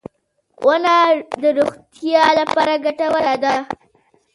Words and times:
•ونه 0.67 0.97
د 1.41 1.43
روغتیا 1.57 2.23
لپاره 2.39 2.73
ګټوره 2.85 3.35
ده. 3.43 3.55